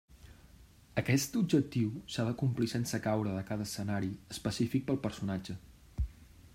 Aquest 1.01 1.35
objectiu 1.41 1.91
s'ha 2.15 2.25
de 2.29 2.33
complir 2.39 2.71
sense 2.73 3.01
caure 3.05 3.35
de 3.37 3.45
cada 3.51 3.69
escenari 3.69 4.11
específic 4.37 4.89
del 4.91 5.03
personatge. 5.07 5.61